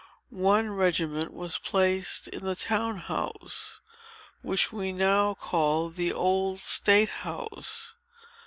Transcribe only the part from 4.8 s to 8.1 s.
now call the Old State House.